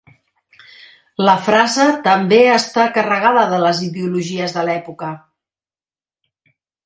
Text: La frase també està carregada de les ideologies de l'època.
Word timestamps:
La 1.27 1.33
frase 1.47 1.83
també 2.07 2.39
està 2.55 2.87
carregada 2.97 3.43
de 3.53 3.59
les 3.65 3.83
ideologies 3.89 4.57
de 4.57 4.63
l'època. 4.71 5.11